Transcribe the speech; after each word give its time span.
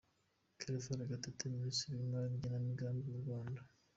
Claver 0.59 0.99
Gatete, 1.09 1.43
Minisitiri 1.57 1.93
w’Imali 1.99 2.27
n’Igenamigambi 2.33 3.05
mu 3.11 3.17
Rwanda. 3.23 3.61